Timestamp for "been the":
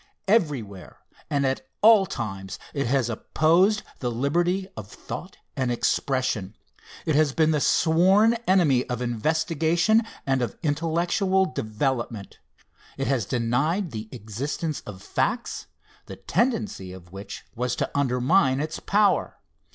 7.33-7.61